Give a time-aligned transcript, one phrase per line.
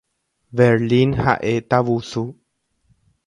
[0.61, 2.23] Berlín ha'e tavusu.